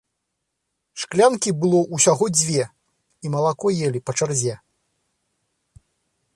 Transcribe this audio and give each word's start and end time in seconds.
Шклянкі 1.01 1.49
было 1.63 1.79
ўсяго 1.97 2.25
дзве, 2.37 2.63
і 3.27 3.33
малако 3.37 3.67
елі 3.89 3.99
па 4.11 4.19
чарзе. 4.19 4.55